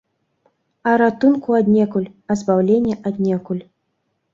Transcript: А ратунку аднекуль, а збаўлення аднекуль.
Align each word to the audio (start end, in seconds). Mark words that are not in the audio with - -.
А 0.91 0.93
ратунку 1.01 1.49
аднекуль, 1.61 2.11
а 2.29 2.41
збаўлення 2.43 3.01
аднекуль. 3.13 3.67